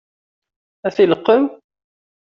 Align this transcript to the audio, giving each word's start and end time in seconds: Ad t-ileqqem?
Ad 0.87 0.91
t-ileqqem? 0.95 1.45